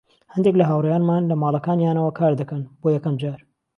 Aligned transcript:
هەندێک 0.33 0.55
لە 0.59 0.65
هاوڕێیانمان 0.69 1.23
لە 1.31 1.35
ماڵەکانیانەوە 1.41 2.11
کاردەکەن، 2.19 2.61
بۆ 2.81 2.87
یەکەم 2.95 3.15
جار. 3.21 3.39